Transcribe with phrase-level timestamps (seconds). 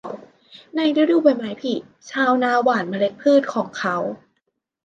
[0.75, 1.73] ในฤดูใบไม้ผลิ
[2.09, 3.95] ชาวนาหว่านเมล็ดพืชของเขา